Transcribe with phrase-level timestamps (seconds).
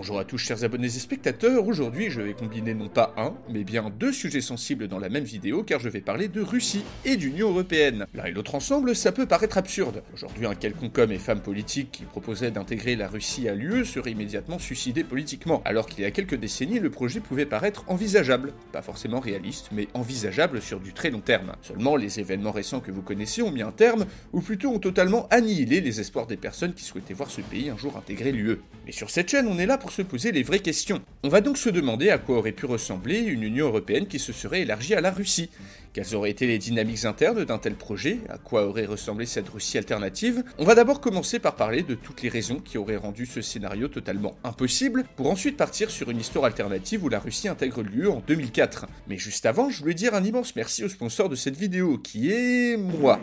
[0.00, 3.64] Bonjour à tous chers abonnés et spectateurs, aujourd'hui je vais combiner non pas un, mais
[3.64, 7.18] bien deux sujets sensibles dans la même vidéo car je vais parler de Russie et
[7.18, 8.06] d'Union Européenne.
[8.14, 10.02] L'un et l'autre ensemble, ça peut paraître absurde.
[10.14, 14.12] Aujourd'hui un quelconque homme et femme politique qui proposait d'intégrer la Russie à l'UE serait
[14.12, 18.54] immédiatement suicidé politiquement, alors qu'il y a quelques décennies le projet pouvait paraître envisageable.
[18.72, 21.52] Pas forcément réaliste, mais envisageable sur du très long terme.
[21.60, 25.28] Seulement les événements récents que vous connaissez ont mis un terme, ou plutôt ont totalement
[25.28, 28.60] annihilé les espoirs des personnes qui souhaitaient voir ce pays un jour intégrer l'UE.
[28.86, 31.02] Mais sur cette chaîne on est là pour se poser les vraies questions.
[31.22, 34.32] On va donc se demander à quoi aurait pu ressembler une Union européenne qui se
[34.32, 35.50] serait élargie à la Russie.
[35.92, 38.18] Quelles auraient été les dynamiques internes d'un tel projet?
[38.28, 40.44] À quoi aurait ressemblé cette Russie alternative?
[40.58, 43.88] On va d'abord commencer par parler de toutes les raisons qui auraient rendu ce scénario
[43.88, 48.22] totalement impossible, pour ensuite partir sur une histoire alternative où la Russie intègre l'UE en
[48.26, 48.86] 2004.
[49.08, 52.30] Mais juste avant, je voulais dire un immense merci au sponsor de cette vidéo, qui
[52.30, 53.20] est moi.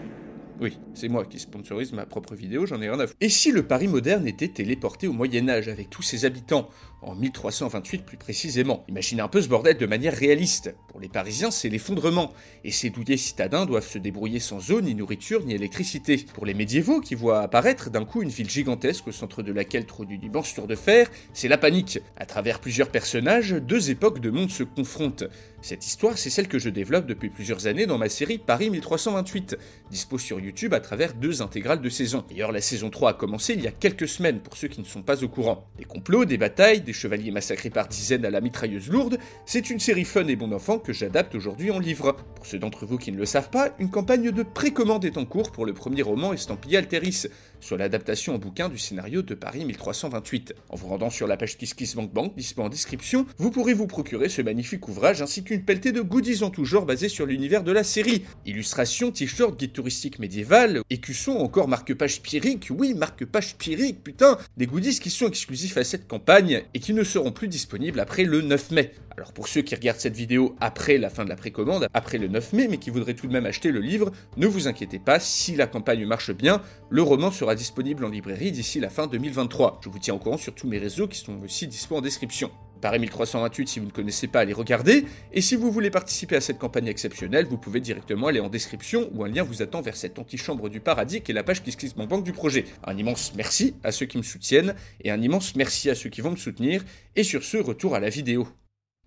[0.60, 3.18] Oui, c'est moi qui sponsorise ma propre vidéo, j'en ai rien à foutre.
[3.22, 6.70] Et si le Paris moderne était téléporté au Moyen Âge avec tous ses habitants,
[7.04, 8.84] en 1328 plus précisément?
[8.88, 10.74] Imaginez un peu ce bordel de manière réaliste.
[10.88, 14.96] Pour les Parisiens, c'est l'effondrement, et ces douillet citadins doivent se débrouiller sans eau, ni
[14.96, 16.26] nourriture, ni électricité.
[16.34, 19.86] Pour les médiévaux, qui voient apparaître d'un coup une ville gigantesque au centre de laquelle
[19.86, 22.00] trône une immense tour de fer, c'est la panique.
[22.16, 25.26] À travers plusieurs personnages, deux époques de monde se confrontent.
[25.62, 29.58] Cette histoire, c'est celle que je développe depuis plusieurs années dans ma série Paris 1328,
[29.90, 32.24] dispo sur YouTube à travers deux intégrales de saison.
[32.30, 34.86] D'ailleurs, la saison 3 a commencé il y a quelques semaines pour ceux qui ne
[34.86, 35.68] sont pas au courant.
[35.78, 39.80] Des complots, des batailles, des chevaliers massacrés par dizaines à la mitrailleuse lourde, c'est une
[39.80, 42.16] série fun et bon enfant que j'adapte aujourd'hui en livre.
[42.36, 45.26] Pour ceux d'entre vous qui ne le savent pas, une campagne de précommande est en
[45.26, 47.26] cours pour le premier roman estampillé Alteris,
[47.60, 50.54] sur l'adaptation en bouquin du scénario de Paris 1328.
[50.70, 54.42] En vous rendant sur la page KissKissBankBank, dispo en description, vous pourrez vous procurer ce
[54.42, 57.84] magnifique ouvrage ainsi qu'une pelletée de goodies en tout genre basés sur l'univers de la
[57.84, 58.26] série.
[58.46, 65.00] Illustrations, t-shirts, guide touristique médiéval, écussons, encore marque-page Pyrique, oui, marque-page Pyrique, putain, des goodies
[65.00, 68.72] qui sont exclusifs à cette campagne et qui ne seront plus disponibles après le 9
[68.72, 68.94] mai.
[69.18, 72.28] Alors pour ceux qui regardent cette vidéo après la fin de la précommande, après le
[72.28, 75.20] 9 mai, mais qui voudraient tout de même acheter le livre, ne vous inquiétez pas,
[75.20, 76.62] si la campagne marche bien,
[76.92, 79.82] le roman sera disponible en librairie d'ici la fin 2023.
[79.84, 82.52] Je vous tiens au courant sur tous mes réseaux qui sont aussi dispo en description.
[82.80, 85.06] Paris 1328 si vous ne connaissez pas, allez regarder.
[85.34, 89.10] Et si vous voulez participer à cette campagne exceptionnelle, vous pouvez directement aller en description
[89.16, 91.72] où un lien vous attend vers cette antichambre du paradis qui est la page qui
[91.72, 92.66] se banque du projet.
[92.84, 96.22] Un immense merci à ceux qui me soutiennent et un immense merci à ceux qui
[96.22, 96.86] vont me soutenir.
[97.16, 98.48] Et sur ce, retour à la vidéo.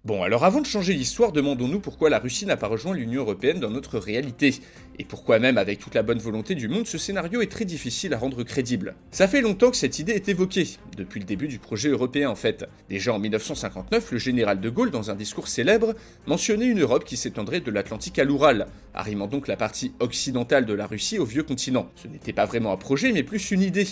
[0.06, 3.60] Bon, alors avant de changer l'histoire, demandons-nous pourquoi la Russie n'a pas rejoint l'Union Européenne
[3.60, 4.54] dans notre réalité.
[4.98, 8.14] Et pourquoi même, avec toute la bonne volonté du monde, ce scénario est très difficile
[8.14, 8.94] à rendre crédible.
[9.10, 12.34] Ça fait longtemps que cette idée est évoquée, depuis le début du projet européen en
[12.34, 12.64] fait.
[12.88, 15.94] Déjà en 1959, le général de Gaulle, dans un discours célèbre,
[16.26, 20.72] mentionnait une Europe qui s'étendrait de l'Atlantique à l'Oural, arrimant donc la partie occidentale de
[20.72, 21.90] la Russie au vieux continent.
[21.96, 23.88] Ce n'était pas vraiment un projet, mais plus une idée.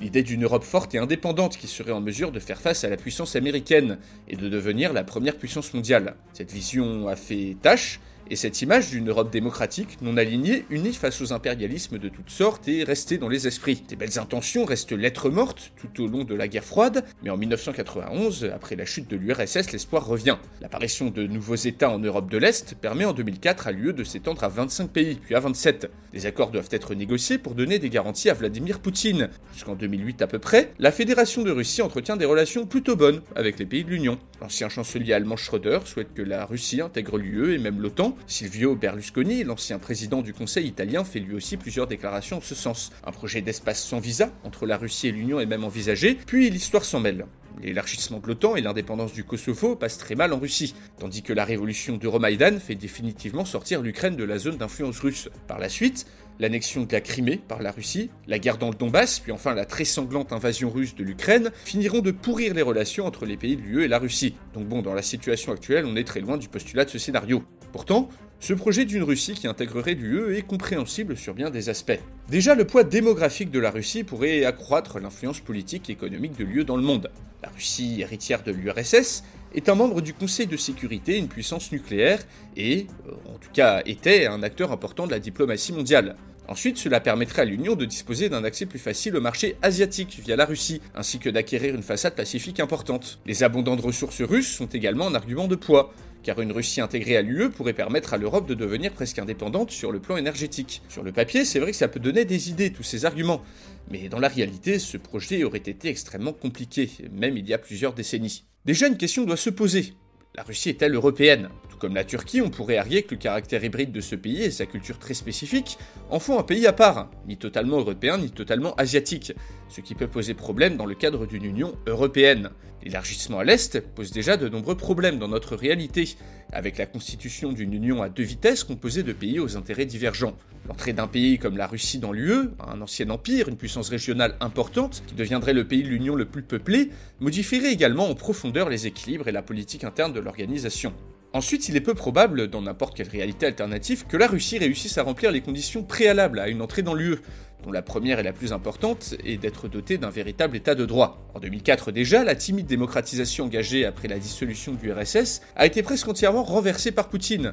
[0.00, 2.96] L'idée d'une Europe forte et indépendante qui serait en mesure de faire face à la
[2.96, 3.98] puissance américaine
[4.28, 6.14] et de devenir la première puissance mondiale.
[6.32, 7.98] Cette vision a fait tâche,
[8.30, 12.68] et cette image d'une Europe démocratique, non alignée, unie face aux impérialismes de toutes sortes,
[12.68, 13.82] est restée dans les esprits.
[13.88, 17.36] Des belles intentions restent lettres mortes tout au long de la guerre froide, mais en
[17.36, 20.36] 1991, après la chute de l'URSS, l'espoir revient.
[20.60, 24.44] L'apparition de nouveaux États en Europe de l'Est permet en 2004 à l'UE de s'étendre
[24.44, 25.90] à 25 pays, puis à 27.
[26.12, 29.28] Des accords doivent être négociés pour donner des garanties à Vladimir Poutine.
[29.52, 33.58] Jusqu'en 2008 à peu près, la Fédération de Russie entretient des relations plutôt bonnes avec
[33.58, 34.18] les pays de l'Union.
[34.40, 39.44] L'ancien chancelier allemand Schröder souhaite que la Russie intègre l'UE et même l'OTAN, Silvio Berlusconi,
[39.44, 42.90] l'ancien président du Conseil italien, fait lui aussi plusieurs déclarations en ce sens.
[43.04, 46.84] Un projet d'espace sans visa entre la Russie et l'Union est même envisagé, puis l'histoire
[46.84, 47.26] s'en mêle.
[47.60, 51.44] L'élargissement de l'OTAN et l'indépendance du Kosovo passent très mal en Russie, tandis que la
[51.44, 55.28] révolution d'Euromaïdan fait définitivement sortir l'Ukraine de la zone d'influence russe.
[55.48, 56.06] Par la suite,
[56.38, 59.64] l'annexion de la Crimée par la Russie, la guerre dans le Donbass, puis enfin la
[59.64, 63.62] très sanglante invasion russe de l'Ukraine, finiront de pourrir les relations entre les pays de
[63.62, 64.34] l'UE et la Russie.
[64.54, 67.42] Donc bon, dans la situation actuelle, on est très loin du postulat de ce scénario.
[67.72, 68.08] Pourtant,
[68.40, 71.98] ce projet d'une Russie qui intégrerait l'UE est compréhensible sur bien des aspects.
[72.28, 76.64] Déjà, le poids démographique de la Russie pourrait accroître l'influence politique et économique de l'UE
[76.64, 77.10] dans le monde.
[77.42, 79.24] La Russie, héritière de l'URSS,
[79.54, 82.20] est un membre du Conseil de sécurité, une puissance nucléaire,
[82.56, 86.16] et, euh, en tout cas, était un acteur important de la diplomatie mondiale.
[86.48, 90.34] Ensuite, cela permettrait à l'Union de disposer d'un accès plus facile au marché asiatique via
[90.34, 93.18] la Russie, ainsi que d'acquérir une façade pacifique importante.
[93.26, 95.92] Les abondantes ressources russes sont également un argument de poids,
[96.22, 99.92] car une Russie intégrée à l'UE pourrait permettre à l'Europe de devenir presque indépendante sur
[99.92, 100.80] le plan énergétique.
[100.88, 103.42] Sur le papier, c'est vrai que ça peut donner des idées, tous ces arguments,
[103.90, 107.92] mais dans la réalité, ce projet aurait été extrêmement compliqué, même il y a plusieurs
[107.92, 108.44] décennies.
[108.64, 109.92] Déjà, une question doit se poser.
[110.34, 111.50] La Russie est-elle européenne?
[111.78, 114.66] Comme la Turquie, on pourrait arguer que le caractère hybride de ce pays et sa
[114.66, 115.78] culture très spécifique
[116.10, 119.32] en font un pays à part, ni totalement européen ni totalement asiatique,
[119.68, 122.50] ce qui peut poser problème dans le cadre d'une Union européenne.
[122.82, 126.16] L'élargissement à l'Est pose déjà de nombreux problèmes dans notre réalité,
[126.52, 130.36] avec la constitution d'une Union à deux vitesses composée de pays aux intérêts divergents.
[130.68, 135.02] L'entrée d'un pays comme la Russie dans l'UE, un ancien empire, une puissance régionale importante,
[135.06, 136.90] qui deviendrait le pays de l'Union le plus peuplé,
[137.20, 140.94] modifierait également en profondeur les équilibres et la politique interne de l'organisation.
[141.34, 145.02] Ensuite, il est peu probable, dans n'importe quelle réalité alternative, que la Russie réussisse à
[145.02, 147.18] remplir les conditions préalables à une entrée dans l'UE,
[147.62, 151.28] dont la première et la plus importante est d'être dotée d'un véritable état de droit.
[151.34, 156.08] En 2004 déjà, la timide démocratisation engagée après la dissolution du RSS a été presque
[156.08, 157.52] entièrement renversée par Poutine.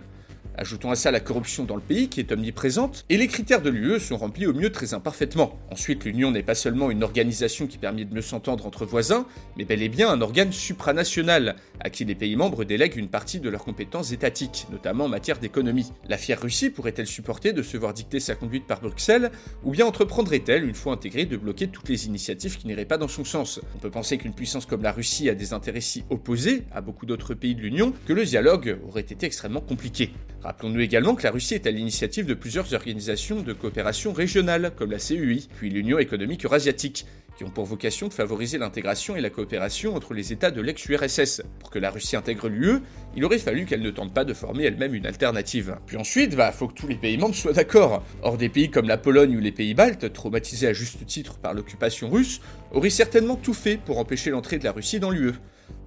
[0.57, 3.69] Ajoutons à ça la corruption dans le pays qui est omniprésente, et les critères de
[3.69, 5.59] l'UE sont remplis au mieux très imparfaitement.
[5.69, 9.65] Ensuite, l'Union n'est pas seulement une organisation qui permet de mieux s'entendre entre voisins, mais
[9.65, 13.49] bel et bien un organe supranational, à qui les pays membres délèguent une partie de
[13.49, 15.91] leurs compétences étatiques, notamment en matière d'économie.
[16.07, 19.31] La fière Russie pourrait-elle supporter de se voir dicter sa conduite par Bruxelles,
[19.63, 23.09] ou bien entreprendrait-elle, une fois intégrée, de bloquer toutes les initiatives qui n'iraient pas dans
[23.09, 23.59] son sens?
[23.75, 27.05] On peut penser qu'une puissance comme la Russie a des intérêts si opposés à beaucoup
[27.05, 30.11] d'autres pays de l'Union que le dialogue aurait été extrêmement compliqué.
[30.45, 34.91] Rappelons-nous également que la Russie est à l'initiative de plusieurs organisations de coopération régionale, comme
[34.91, 39.31] la CUI, puis l'Union économique eurasiatique, qui ont pour vocation de favoriser l'intégration et la
[39.31, 41.41] coopération entre les États de l'ex-URSS.
[41.59, 42.77] Pour que la Russie intègre l'UE,
[43.15, 45.77] il aurait fallu qu'elle ne tente pas de former elle-même une alternative.
[45.87, 48.03] Puis ensuite, bah, faut que tous les pays membres soient d'accord.
[48.21, 51.55] Or, des pays comme la Pologne ou les pays baltes, traumatisés à juste titre par
[51.55, 52.39] l'occupation russe,
[52.71, 55.33] auraient certainement tout fait pour empêcher l'entrée de la Russie dans l'UE.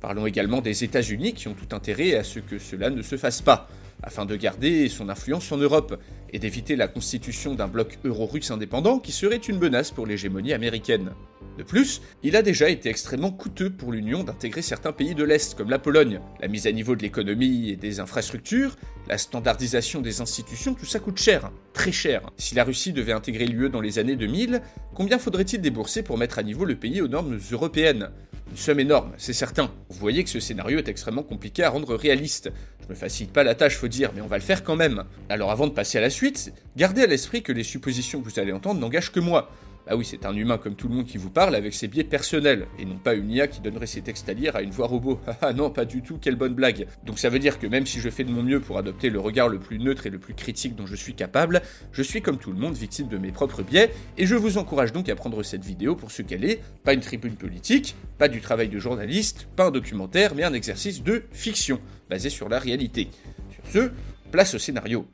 [0.01, 3.41] Parlons également des États-Unis qui ont tout intérêt à ce que cela ne se fasse
[3.41, 3.69] pas
[4.03, 6.01] afin de garder son influence en Europe
[6.33, 11.13] et d'éviter la constitution d'un bloc euro-russe indépendant qui serait une menace pour l'hégémonie américaine.
[11.57, 15.57] De plus, il a déjà été extrêmement coûteux pour l'Union d'intégrer certains pays de l'Est,
[15.57, 16.21] comme la Pologne.
[16.41, 18.77] La mise à niveau de l'économie et des infrastructures,
[19.09, 22.23] la standardisation des institutions, tout ça coûte cher, très cher.
[22.37, 24.63] Si la Russie devait intégrer l'UE dans les années 2000,
[24.95, 28.11] combien faudrait-il débourser pour mettre à niveau le pays aux normes européennes?
[28.51, 29.71] Une somme énorme, c'est certain.
[29.91, 32.51] Vous voyez que ce scénario est extrêmement compliqué à rendre réaliste.
[32.83, 35.05] Je me facilite pas la tâche, faut dire, mais on va le faire quand même.
[35.29, 38.41] Alors avant de passer à la suite, gardez à l'esprit que les suppositions que vous
[38.41, 39.51] allez entendre n'engagent que moi.
[39.91, 42.05] Ah oui, c'est un humain comme tout le monde qui vous parle avec ses biais
[42.05, 44.87] personnels, et non pas une IA qui donnerait ses textes à lire à une voix
[44.87, 45.19] robot.
[45.41, 46.87] Ah non, pas du tout, quelle bonne blague.
[47.07, 49.19] Donc ça veut dire que même si je fais de mon mieux pour adopter le
[49.19, 51.63] regard le plus neutre et le plus critique dont je suis capable,
[51.93, 54.93] je suis comme tout le monde victime de mes propres biais, et je vous encourage
[54.93, 58.43] donc à prendre cette vidéo pour ce qu'elle est, pas une tribune politique, pas du
[58.43, 61.81] travail de journaliste, pas un documentaire, mais un exercice de fiction,
[62.11, 63.09] basé sur la réalité.
[63.51, 63.91] Sur ce,
[64.31, 65.07] place au scénario.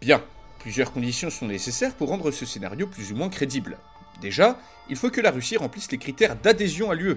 [0.00, 0.22] Bien,
[0.60, 3.78] Plusieurs conditions sont nécessaires pour rendre ce scénario plus ou moins crédible.
[4.20, 4.58] Déjà,
[4.90, 7.16] il faut que la Russie remplisse les critères d'adhésion à l'UE,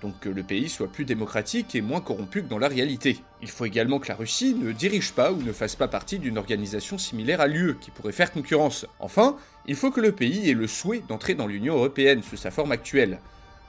[0.00, 3.18] donc que le pays soit plus démocratique et moins corrompu que dans la réalité.
[3.42, 6.38] Il faut également que la Russie ne dirige pas ou ne fasse pas partie d'une
[6.38, 8.86] organisation similaire à l'UE qui pourrait faire concurrence.
[9.00, 12.52] Enfin, il faut que le pays ait le souhait d'entrer dans l'Union européenne sous sa
[12.52, 13.18] forme actuelle.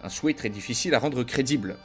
[0.03, 1.77] Un souhait très difficile à rendre crédible.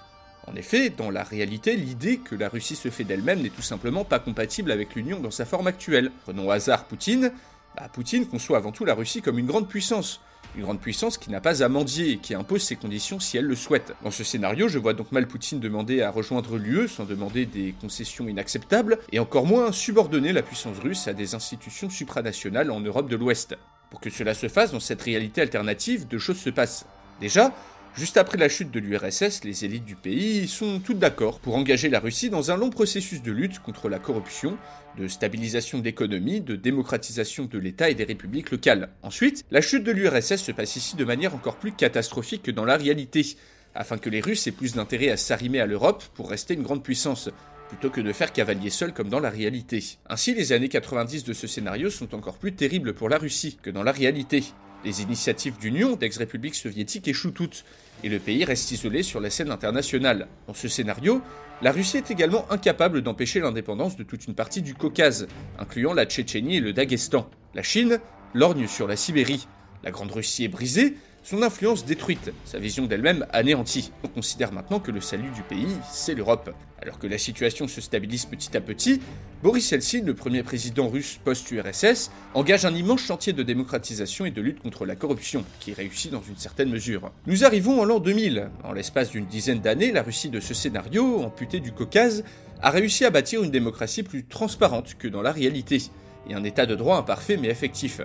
[0.47, 4.05] En effet, dans la réalité, l'idée que la Russie se fait d'elle-même n'est tout simplement
[4.05, 6.11] pas compatible avec l'Union dans sa forme actuelle.
[6.25, 7.33] Prenons au hasard Poutine.
[7.77, 10.21] Bah, Poutine conçoit avant tout la Russie comme une grande puissance.
[10.57, 13.45] Une grande puissance qui n'a pas à mendier et qui impose ses conditions si elle
[13.45, 13.93] le souhaite.
[14.03, 17.73] Dans ce scénario, je vois donc mal Poutine demander à rejoindre l'UE sans demander des
[17.81, 23.09] concessions inacceptables, et encore moins subordonner la puissance russe à des institutions supranationales en Europe
[23.09, 23.57] de l'Ouest.
[23.91, 26.85] Pour que cela se fasse dans cette réalité alternative, deux choses se passent.
[27.21, 27.53] Déjà,
[27.97, 31.89] Juste après la chute de l'URSS, les élites du pays sont toutes d'accord pour engager
[31.89, 34.57] la Russie dans un long processus de lutte contre la corruption,
[34.97, 38.91] de stabilisation de l'économie, de démocratisation de l'État et des républiques locales.
[39.03, 42.65] Ensuite, la chute de l'URSS se passe ici de manière encore plus catastrophique que dans
[42.65, 43.37] la réalité,
[43.75, 46.85] afin que les Russes aient plus d'intérêt à s'arrimer à l'Europe pour rester une grande
[46.85, 47.29] puissance,
[47.69, 49.85] plutôt que de faire cavalier seul comme dans la réalité.
[50.09, 53.71] Ainsi, les années 90 de ce scénario sont encore plus terribles pour la Russie que
[53.71, 54.45] dans la réalité.
[54.85, 57.65] Les initiatives d'union d'ex-républiques soviétiques échouent toutes,
[58.03, 60.27] et le pays reste isolé sur la scène internationale.
[60.47, 61.21] Dans ce scénario,
[61.61, 66.07] la Russie est également incapable d'empêcher l'indépendance de toute une partie du Caucase, incluant la
[66.07, 67.29] Tchétchénie et le Daghestan.
[67.55, 68.01] La Chine
[68.33, 69.47] lorgne sur la Sibérie.
[69.85, 73.93] La Grande Russie est brisée, son influence détruite, sa vision d'elle-même anéantie.
[74.05, 76.55] On considère maintenant que le salut du pays, c'est l'Europe.
[76.83, 79.03] Alors que la situation se stabilise petit à petit,
[79.43, 84.41] Boris Yeltsin, le premier président russe post-URSS, engage un immense chantier de démocratisation et de
[84.41, 87.12] lutte contre la corruption, qui réussit dans une certaine mesure.
[87.27, 88.49] Nous arrivons en l'an 2000.
[88.65, 92.25] En l'espace d'une dizaine d'années, la Russie de ce scénario, amputée du Caucase,
[92.62, 95.83] a réussi à bâtir une démocratie plus transparente que dans la réalité,
[96.29, 98.00] et un état de droit imparfait mais effectif.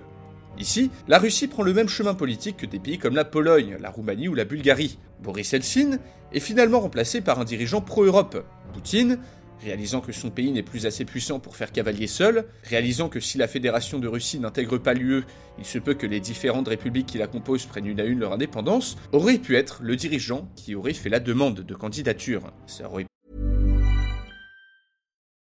[0.58, 3.90] Ici, la Russie prend le même chemin politique que des pays comme la Pologne, la
[3.90, 4.98] Roumanie ou la Bulgarie.
[5.22, 6.00] Boris Eltsine
[6.32, 9.20] est finalement remplacé par un dirigeant pro-Europe, Poutine,
[9.62, 13.38] réalisant que son pays n'est plus assez puissant pour faire cavalier seul, réalisant que si
[13.38, 15.24] la Fédération de Russie n'intègre pas l'UE,
[15.58, 18.34] il se peut que les différentes républiques qui la composent prennent une à une leur
[18.34, 22.52] indépendance, aurait pu être le dirigeant qui aurait fait la demande de candidature.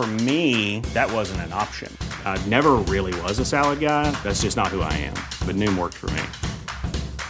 [0.00, 1.94] For me, that wasn't an option.
[2.24, 4.10] I never really was a salad guy.
[4.22, 5.12] That's just not who I am.
[5.46, 6.22] But Noom worked for me.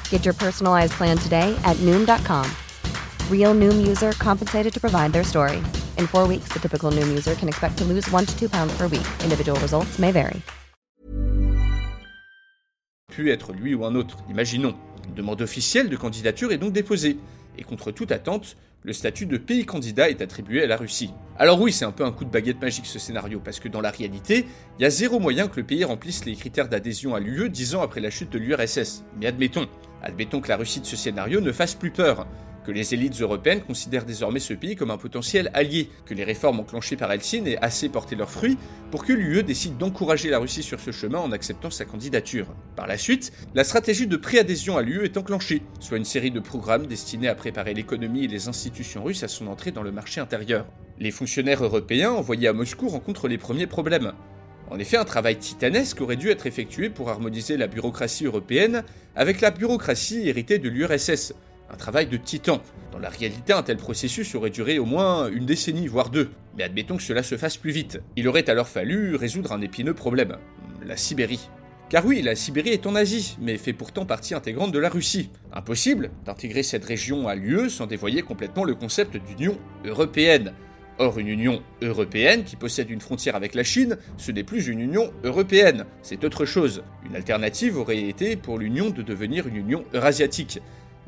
[0.09, 2.47] Get your personalized plan today at Noom.com.
[3.29, 5.57] Real Noom user compensated to provide their story.
[5.99, 8.73] In four weeks, the typical Noom user can expect to lose one to two pounds
[8.79, 9.09] per week.
[9.25, 10.41] Individual results may vary.
[13.11, 14.77] Pu être lui ou un autre, imaginons.
[15.09, 17.19] Une demande officielle de candidature est donc déposée.
[17.59, 21.13] Et contre toute attente, le statut de pays candidat est attribué à la Russie.
[21.39, 23.83] Alors oui, c'est un peu un coup de baguette magique ce scénario, parce que dans
[23.83, 24.47] la réalité,
[24.79, 27.75] il y a zéro moyen que le pays remplisse les critères d'adhésion à l'UE dix
[27.75, 29.05] ans après la chute de l'URSS.
[29.19, 29.67] Mais admettons,
[30.03, 32.27] admettons que la Russie de ce scénario ne fasse plus peur
[32.71, 36.61] que les élites européennes considèrent désormais ce pays comme un potentiel allié, que les réformes
[36.61, 38.59] enclenchées par Helsinki aient assez porté leurs fruits
[38.93, 42.47] pour que l'UE décide d'encourager la Russie sur ce chemin en acceptant sa candidature.
[42.77, 46.39] Par la suite, la stratégie de préadhésion à l'UE est enclenchée, soit une série de
[46.39, 50.21] programmes destinés à préparer l'économie et les institutions russes à son entrée dans le marché
[50.21, 50.65] intérieur.
[51.01, 54.13] Les fonctionnaires européens envoyés à Moscou rencontrent les premiers problèmes.
[54.71, 58.85] En effet, un travail titanesque aurait dû être effectué pour harmoniser la bureaucratie européenne
[59.17, 61.35] avec la bureaucratie héritée de l'URSS,
[61.71, 62.61] un travail de titan.
[62.93, 66.31] Dans la réalité, un tel processus aurait duré au moins une décennie, voire deux.
[66.57, 68.01] Mais admettons que cela se fasse plus vite.
[68.17, 70.37] Il aurait alors fallu résoudre un épineux problème.
[70.85, 71.49] La Sibérie.
[71.89, 75.31] Car oui, la Sibérie est en Asie, mais fait pourtant partie intégrante de la Russie.
[75.53, 80.53] Impossible d'intégrer cette région à l'UE sans dévoyer complètement le concept d'Union européenne.
[80.99, 84.81] Or, une Union européenne qui possède une frontière avec la Chine, ce n'est plus une
[84.81, 86.83] Union européenne, c'est autre chose.
[87.07, 90.61] Une alternative aurait été pour l'Union de devenir une Union eurasiatique.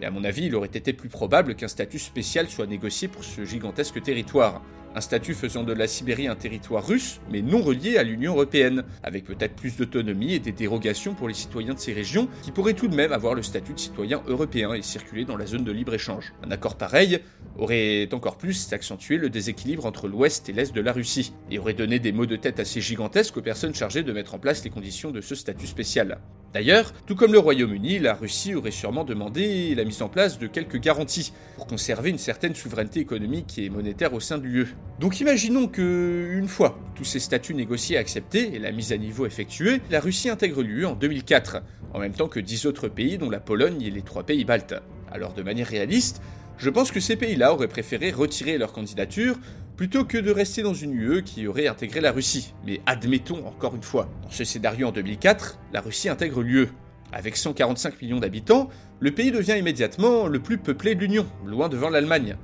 [0.02, 3.22] Mais à mon avis, il aurait été plus probable qu'un statut spécial soit négocié pour
[3.22, 4.60] ce gigantesque territoire.
[4.94, 8.84] Un statut faisant de la Sibérie un territoire russe, mais non relié à l'Union européenne,
[9.02, 12.74] avec peut-être plus d'autonomie et des dérogations pour les citoyens de ces régions, qui pourraient
[12.74, 15.72] tout de même avoir le statut de citoyen européen et circuler dans la zone de
[15.72, 16.34] libre-échange.
[16.46, 17.20] Un accord pareil
[17.56, 21.72] aurait encore plus accentué le déséquilibre entre l'ouest et l'est de la Russie, et aurait
[21.72, 24.70] donné des maux de tête assez gigantesques aux personnes chargées de mettre en place les
[24.70, 26.18] conditions de ce statut spécial.
[26.52, 30.46] D'ailleurs, tout comme le Royaume-Uni, la Russie aurait sûrement demandé la mise en place de
[30.46, 34.74] quelques garanties pour conserver une certaine souveraineté économique et monétaire au sein de l'UE.
[35.00, 39.26] Donc imaginons que, une fois tous ces statuts négociés acceptés et la mise à niveau
[39.26, 41.62] effectuée, la Russie intègre l'UE en 2004,
[41.92, 44.74] en même temps que dix autres pays dont la Pologne et les trois pays baltes.
[45.10, 46.22] Alors de manière réaliste,
[46.58, 49.36] je pense que ces pays-là auraient préféré retirer leur candidature
[49.76, 52.54] plutôt que de rester dans une UE qui aurait intégré la Russie.
[52.64, 56.68] Mais admettons encore une fois, dans ce scénario en 2004, la Russie intègre l'UE.
[57.12, 58.68] Avec 145 millions d'habitants,
[59.00, 62.36] le pays devient immédiatement le plus peuplé de l'Union, loin devant l'Allemagne.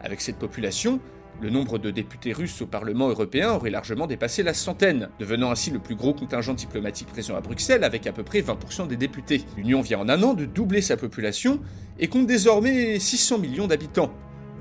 [0.00, 1.00] Avec cette population,
[1.40, 5.70] le nombre de députés russes au Parlement européen aurait largement dépassé la centaine, devenant ainsi
[5.70, 9.42] le plus gros contingent diplomatique présent à Bruxelles avec à peu près 20% des députés.
[9.56, 11.60] L'Union vient en un an de doubler sa population
[11.98, 14.12] et compte désormais 600 millions d'habitants.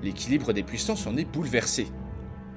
[0.04, 1.88] L'équilibre des puissances en est bouleversé.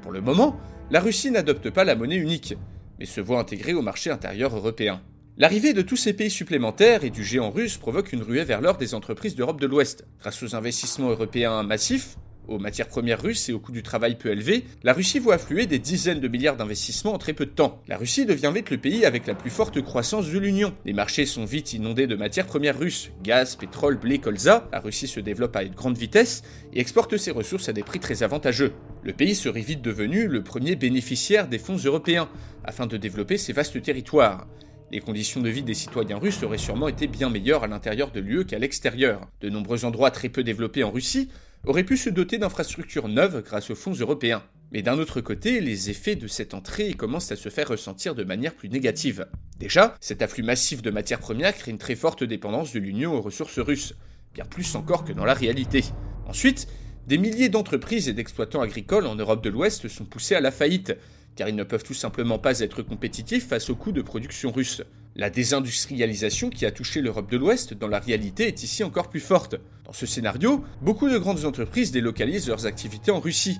[0.02, 0.56] Pour le moment,
[0.90, 2.54] la Russie n'adopte pas la monnaie unique,
[2.99, 5.02] mais se voit intégrée au marché intérieur européen.
[5.38, 8.78] L'arrivée de tous ces pays supplémentaires et du géant russe provoque une ruée vers l'or
[8.78, 10.06] des entreprises d'Europe de l'Ouest.
[10.18, 12.16] Grâce aux investissements européens massifs,
[12.48, 15.66] aux matières premières russes et au coût du travail peu élevé, la Russie voit affluer
[15.66, 17.80] des dizaines de milliards d'investissements en très peu de temps.
[17.88, 20.74] La Russie devient vite le pays avec la plus forte croissance de l'Union.
[20.84, 24.68] Les marchés sont vite inondés de matières premières russes, gaz, pétrole, blé, colza.
[24.72, 28.00] La Russie se développe à une grande vitesse et exporte ses ressources à des prix
[28.00, 28.72] très avantageux.
[29.02, 32.28] Le pays serait vite devenu le premier bénéficiaire des fonds européens
[32.64, 34.46] afin de développer ses vastes territoires.
[34.92, 38.20] Les conditions de vie des citoyens russes auraient sûrement été bien meilleures à l'intérieur de
[38.20, 39.20] l'UE qu'à l'extérieur.
[39.40, 41.28] De nombreux endroits très peu développés en Russie
[41.66, 44.42] auraient pu se doter d'infrastructures neuves grâce aux fonds européens.
[44.73, 48.25] Mais d'un autre côté, les effets de cette entrée commencent à se faire ressentir de
[48.25, 49.26] manière plus négative.
[49.58, 53.20] Déjà, cet afflux massif de matières premières crée une très forte dépendance de l'Union aux
[53.20, 53.94] ressources russes,
[54.35, 55.85] bien plus encore que dans la réalité.
[56.26, 56.68] Ensuite,
[57.06, 60.96] des milliers d'entreprises et d'exploitants agricoles en Europe de l'Ouest sont poussés à la faillite,
[61.37, 64.82] car ils ne peuvent tout simplement pas être compétitifs face aux coûts de production russes.
[65.18, 69.20] La désindustrialisation qui a touché l'Europe de l'Ouest dans la réalité est ici encore plus
[69.20, 69.56] forte.
[69.87, 73.56] Dans ce scénario, beaucoup de grandes entreprises délocalisent leurs activités en Russie,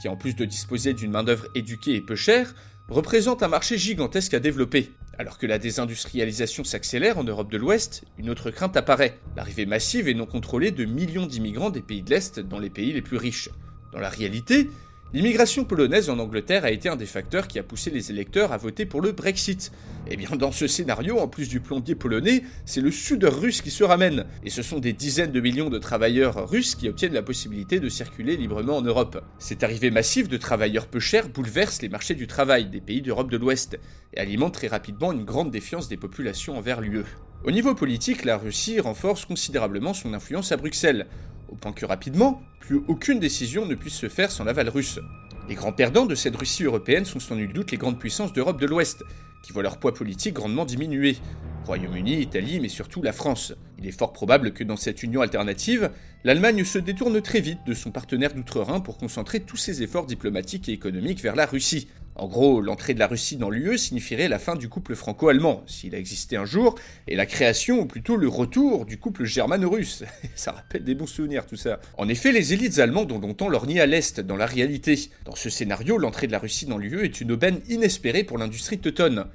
[0.00, 2.54] qui en plus de disposer d'une main-d'œuvre éduquée et peu chère,
[2.88, 4.88] représente un marché gigantesque à développer.
[5.18, 10.06] Alors que la désindustrialisation s'accélère en Europe de l'Ouest, une autre crainte apparaît, l'arrivée massive
[10.06, 13.16] et non contrôlée de millions d'immigrants des pays de l'Est dans les pays les plus
[13.16, 13.48] riches.
[13.92, 14.68] Dans la réalité,
[15.12, 18.56] L'immigration polonaise en Angleterre a été un des facteurs qui a poussé les électeurs à
[18.56, 19.72] voter pour le Brexit.
[20.06, 23.60] Et eh bien dans ce scénario, en plus du plombier polonais, c'est le sudeur russe
[23.60, 24.24] qui se ramène.
[24.44, 27.88] Et ce sont des dizaines de millions de travailleurs russes qui obtiennent la possibilité de
[27.88, 29.20] circuler librement en Europe.
[29.40, 33.32] Cette arrivée massive de travailleurs peu chers bouleverse les marchés du travail des pays d'Europe
[33.32, 33.80] de l'Ouest
[34.14, 37.02] et alimente très rapidement une grande défiance des populations envers l'UE.
[37.42, 41.06] Au niveau politique, la Russie renforce considérablement son influence à Bruxelles,
[41.50, 45.00] au point que rapidement, plus aucune décision ne puisse se faire sans l'aval russe.
[45.48, 48.60] Les grands perdants de cette Russie européenne sont sans nul doute les grandes puissances d'Europe
[48.60, 49.02] de l'Ouest,
[49.42, 51.16] qui voient leur poids politique grandement diminuer.
[51.64, 53.54] Royaume-Uni, Italie, mais surtout la France.
[53.78, 55.90] Il est fort probable que dans cette union alternative,
[56.24, 60.68] l'Allemagne se détourne très vite de son partenaire d'outre-Rhin pour concentrer tous ses efforts diplomatiques
[60.68, 64.38] et économiques vers la Russie, en gros, l'entrée de la Russie dans l'UE signifierait la
[64.38, 66.74] fin du couple franco-allemand, s'il a existé un jour,
[67.06, 70.04] et la création, ou plutôt le retour, du couple germano-russe.
[70.34, 71.80] ça rappelle des bons souvenirs tout ça.
[71.96, 74.98] En effet, les élites allemandes ont longtemps lorgné à l'Est, dans la réalité.
[75.24, 78.78] Dans ce scénario, l'entrée de la Russie dans l'UE est une aubaine inespérée pour l'industrie
[78.78, 79.26] teutonne.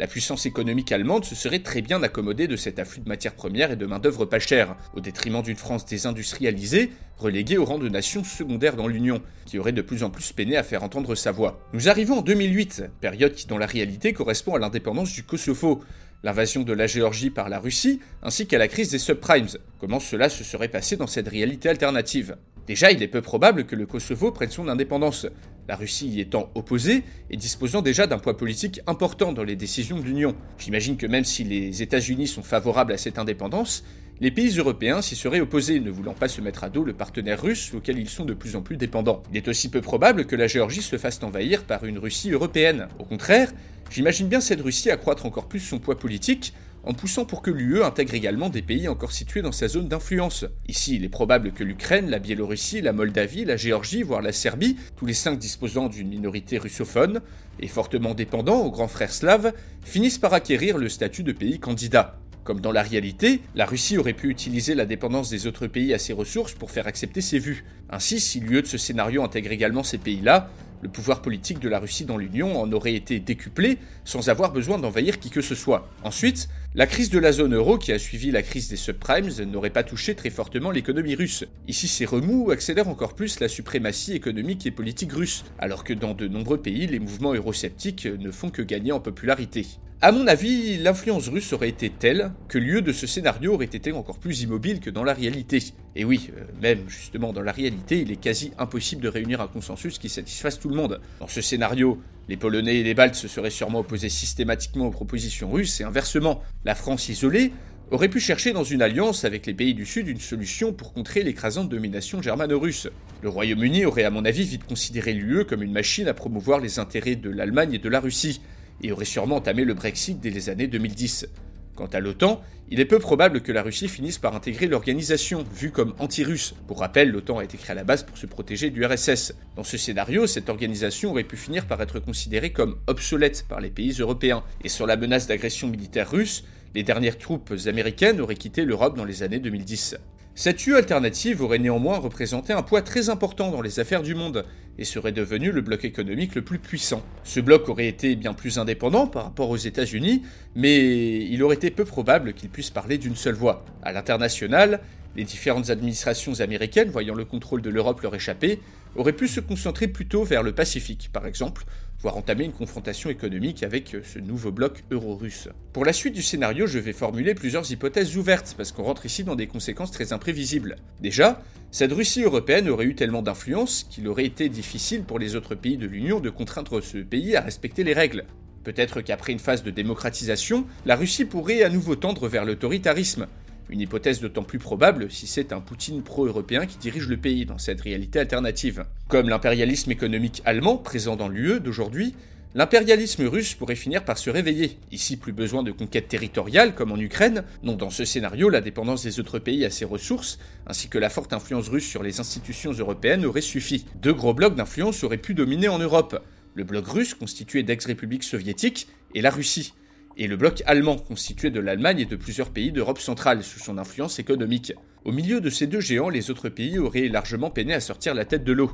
[0.00, 3.70] La puissance économique allemande se serait très bien accommodée de cet afflux de matières premières
[3.70, 8.24] et de main-d'œuvre pas chère, au détriment d'une France désindustrialisée, reléguée au rang de nation
[8.24, 11.68] secondaire dans l'Union, qui aurait de plus en plus peiné à faire entendre sa voix.
[11.74, 15.84] Nous arrivons en 2008, période qui dans la réalité correspond à l'indépendance du Kosovo,
[16.22, 19.48] l'invasion de la Géorgie par la Russie, ainsi qu'à la crise des subprimes.
[19.78, 22.38] Comment cela se serait passé dans cette réalité alternative?
[22.70, 25.26] Déjà, il est peu probable que le Kosovo prenne son indépendance,
[25.66, 29.98] la Russie y étant opposée et disposant déjà d'un poids politique important dans les décisions
[29.98, 30.36] de l'Union.
[30.56, 33.82] J'imagine que même si les États-Unis sont favorables à cette indépendance,
[34.20, 37.42] les pays européens s'y seraient opposés, ne voulant pas se mettre à dos le partenaire
[37.42, 39.24] russe auquel ils sont de plus en plus dépendants.
[39.32, 42.86] Il est aussi peu probable que la Géorgie se fasse envahir par une Russie européenne.
[43.00, 43.50] Au contraire,
[43.90, 47.82] j'imagine bien cette Russie accroître encore plus son poids politique en poussant pour que l'UE
[47.82, 50.44] intègre également des pays encore situés dans sa zone d'influence.
[50.68, 54.76] Ici, il est probable que l'Ukraine, la Biélorussie, la Moldavie, la Géorgie, voire la Serbie,
[54.96, 57.20] tous les cinq disposant d'une minorité russophone
[57.58, 62.18] et fortement dépendants aux grands frères slaves, finissent par acquérir le statut de pays candidat.
[62.42, 65.98] Comme dans la réalité, la Russie aurait pu utiliser la dépendance des autres pays à
[65.98, 67.64] ses ressources pour faire accepter ses vues.
[67.90, 70.48] Ainsi, si l'UE de ce scénario intègre également ces pays-là,
[70.82, 74.78] le pouvoir politique de la Russie dans l'Union en aurait été décuplé sans avoir besoin
[74.78, 75.88] d'envahir qui que ce soit.
[76.02, 79.70] Ensuite, la crise de la zone euro qui a suivi la crise des subprimes n'aurait
[79.70, 81.44] pas touché très fortement l'économie russe.
[81.68, 86.14] Ici, ces remous accélèrent encore plus la suprématie économique et politique russe, alors que dans
[86.14, 89.66] de nombreux pays, les mouvements eurosceptiques ne font que gagner en popularité.
[90.02, 93.92] À mon avis, l'influence russe aurait été telle que lieu de ce scénario aurait été
[93.92, 95.62] encore plus immobile que dans la réalité.
[95.94, 99.46] Et oui, euh, même justement dans la réalité, il est quasi impossible de réunir un
[99.46, 101.02] consensus qui satisfasse tout le monde.
[101.18, 101.98] Dans ce scénario,
[102.30, 106.40] les Polonais et les Baltes se seraient sûrement opposés systématiquement aux propositions russes et inversement,
[106.64, 107.52] la France isolée
[107.90, 111.22] aurait pu chercher dans une alliance avec les pays du Sud une solution pour contrer
[111.24, 112.88] l'écrasante domination germano-russe.
[113.20, 116.78] Le Royaume-Uni aurait à mon avis vite considéré l'UE comme une machine à promouvoir les
[116.78, 118.40] intérêts de l'Allemagne et de la Russie
[118.82, 121.28] et aurait sûrement entamé le Brexit dès les années 2010.
[121.74, 125.70] Quant à l'OTAN, il est peu probable que la Russie finisse par intégrer l'organisation, vue
[125.70, 126.54] comme anti-russe.
[126.68, 129.34] Pour rappel, l'OTAN a été créée à la base pour se protéger du RSS.
[129.56, 133.70] Dans ce scénario, cette organisation aurait pu finir par être considérée comme obsolète par les
[133.70, 134.44] pays européens.
[134.62, 139.04] Et sur la menace d'agression militaire russe, les dernières troupes américaines auraient quitté l'Europe dans
[139.04, 139.96] les années 2010.
[140.40, 144.46] Cette UE alternative aurait néanmoins représenté un poids très important dans les affaires du monde
[144.78, 147.02] et serait devenu le bloc économique le plus puissant.
[147.24, 150.22] Ce bloc aurait été bien plus indépendant par rapport aux États-Unis,
[150.54, 153.66] mais il aurait été peu probable qu'il puisse parler d'une seule voix.
[153.82, 154.80] À l'international,
[155.16, 158.60] Les différentes administrations américaines, voyant le contrôle de l'Europe leur échapper,
[158.94, 161.64] auraient pu se concentrer plutôt vers le Pacifique, par exemple,
[162.02, 165.48] voire entamer une confrontation économique avec ce nouveau bloc euro-russe.
[165.72, 169.22] Pour la suite du scénario, je vais formuler plusieurs hypothèses ouvertes, parce qu'on rentre ici
[169.22, 170.76] dans des conséquences très imprévisibles.
[171.00, 175.54] Déjà, cette Russie européenne aurait eu tellement d'influence qu'il aurait été difficile pour les autres
[175.54, 178.24] pays de l'Union de contraindre ce pays à respecter les règles.
[178.64, 183.26] Peut-être qu'après une phase de démocratisation, la Russie pourrait à nouveau tendre vers l'autoritarisme,
[183.70, 187.58] une hypothèse d'autant plus probable si c'est un Poutine pro-européen qui dirige le pays dans
[187.58, 188.84] cette réalité alternative.
[189.08, 192.14] Comme l'impérialisme économique allemand présent dans l'UE d'aujourd'hui,
[192.56, 194.76] l'impérialisme russe pourrait finir par se réveiller.
[194.90, 199.04] Ici, plus besoin de conquêtes territoriales comme en Ukraine, non dans ce scénario, la dépendance
[199.04, 202.72] des autres pays à ses ressources, ainsi que la forte influence russe sur les institutions
[202.72, 203.86] européennes aurait suffi.
[204.02, 206.20] Deux gros blocs d'influence auraient pu dominer en Europe.
[206.56, 209.72] Le bloc russe, constitué d'ex-républiques soviétiques, et la Russie
[210.16, 213.78] et le bloc allemand, constitué de l'Allemagne et de plusieurs pays d'Europe centrale, sous son
[213.78, 214.72] influence économique.
[215.04, 218.24] Au milieu de ces deux géants, les autres pays auraient largement peiné à sortir la
[218.24, 218.72] tête de l'eau.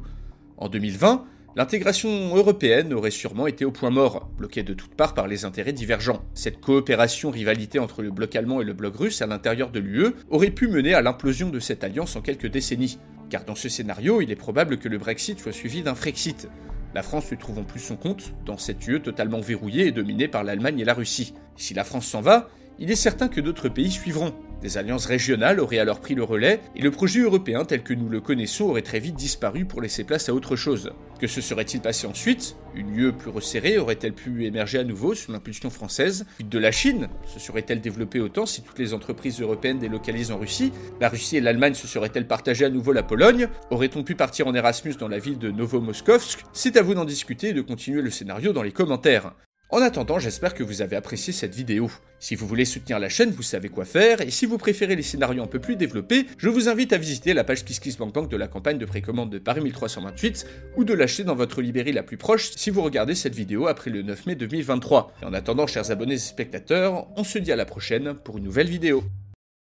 [0.56, 5.28] En 2020, l'intégration européenne aurait sûrement été au point mort, bloquée de toutes parts par
[5.28, 6.24] les intérêts divergents.
[6.34, 10.50] Cette coopération-rivalité entre le bloc allemand et le bloc russe à l'intérieur de l'UE aurait
[10.50, 12.98] pu mener à l'implosion de cette alliance en quelques décennies.
[13.30, 16.48] Car dans ce scénario, il est probable que le Brexit soit suivi d'un Frexit,
[16.96, 20.44] la France ne trouvant plus son compte dans cette UE totalement verrouillée et dominée par
[20.44, 21.34] l'Allemagne et la Russie.
[21.54, 24.32] si la France s'en va, il est certain que d'autres pays suivront.
[24.62, 28.08] Des alliances régionales auraient alors pris le relais, et le projet européen tel que nous
[28.08, 30.92] le connaissons aurait très vite disparu pour laisser place à autre chose.
[31.20, 32.56] Que se serait-il passé ensuite?
[32.74, 36.26] Une UE plus resserrée aurait-elle pu émerger à nouveau sous l'impulsion française?
[36.44, 37.08] De la Chine?
[37.26, 40.72] Se serait-elle développée autant si toutes les entreprises européennes délocalisent en Russie?
[41.00, 43.48] La Russie et l'Allemagne se seraient-elles partagées à nouveau la Pologne?
[43.70, 46.44] Aurait-on pu partir en Erasmus dans la ville de Novomoskovsk?
[46.52, 49.32] C'est à vous d'en discuter et de continuer le scénario dans les commentaires.
[49.68, 51.90] En attendant, j'espère que vous avez apprécié cette vidéo.
[52.20, 55.02] Si vous voulez soutenir la chaîne, vous savez quoi faire, et si vous préférez les
[55.02, 58.46] scénarios un peu plus développés, je vous invite à visiter la page KissKissBankBank de la
[58.46, 62.52] campagne de précommande de Paris 1328, ou de l'acheter dans votre librairie la plus proche
[62.54, 65.14] si vous regardez cette vidéo après le 9 mai 2023.
[65.22, 68.44] Et en attendant, chers abonnés et spectateurs, on se dit à la prochaine pour une
[68.44, 69.02] nouvelle vidéo.